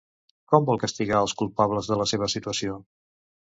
Com 0.53 0.63
vol 0.69 0.79
castigar 0.83 1.19
als 1.19 1.35
culpables 1.43 1.91
de 1.93 2.01
la 2.01 2.09
seva 2.15 2.33
situació? 2.37 2.83